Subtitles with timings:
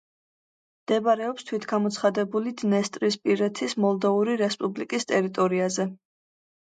[0.85, 5.87] მდებარეობს თვითგამოცხადებული დნესტრისპირეთის მოლდოვური რესპუბლიკის ტერიტორიაზე.